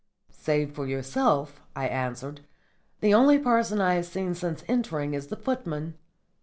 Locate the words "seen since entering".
4.07-5.13